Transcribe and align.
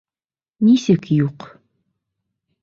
Нисек 0.67 1.05
юҡ? 1.17 1.47